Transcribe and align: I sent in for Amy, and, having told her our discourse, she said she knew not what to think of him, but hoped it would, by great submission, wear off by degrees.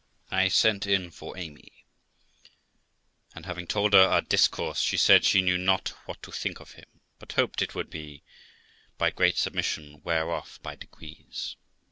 I 0.31 0.47
sent 0.47 0.87
in 0.87 1.11
for 1.11 1.37
Amy, 1.37 1.85
and, 3.35 3.45
having 3.45 3.67
told 3.67 3.93
her 3.93 4.01
our 4.01 4.21
discourse, 4.21 4.81
she 4.81 4.97
said 4.97 5.23
she 5.23 5.43
knew 5.43 5.59
not 5.59 5.89
what 6.07 6.23
to 6.23 6.31
think 6.31 6.59
of 6.59 6.71
him, 6.71 6.87
but 7.19 7.33
hoped 7.33 7.61
it 7.61 7.75
would, 7.75 7.93
by 8.97 9.11
great 9.11 9.37
submission, 9.37 10.01
wear 10.03 10.31
off 10.31 10.59
by 10.63 10.73
degrees. 10.75 11.55